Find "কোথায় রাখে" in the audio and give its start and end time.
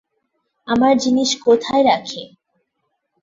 1.45-2.23